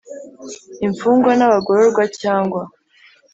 [0.85, 2.61] Imfungwa n abagororwa cyangwa